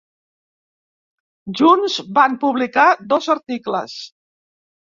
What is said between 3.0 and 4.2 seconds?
dos articles.